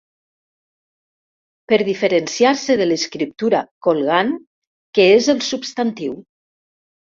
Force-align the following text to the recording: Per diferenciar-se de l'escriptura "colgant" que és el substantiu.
Per 1.71 1.79
diferenciar-se 1.89 2.79
de 2.81 2.89
l'escriptura 2.89 3.61
"colgant" 3.89 4.35
que 4.99 5.09
és 5.21 5.31
el 5.37 5.45
substantiu. 5.53 6.21